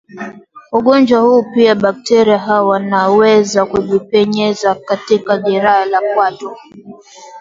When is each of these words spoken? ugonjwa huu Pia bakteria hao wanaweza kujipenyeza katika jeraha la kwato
ugonjwa 0.71 1.21
huu 1.21 1.43
Pia 1.53 1.75
bakteria 1.75 2.37
hao 2.37 2.67
wanaweza 2.67 3.65
kujipenyeza 3.65 4.75
katika 4.75 5.37
jeraha 5.37 5.85
la 5.85 6.01
kwato 6.13 6.57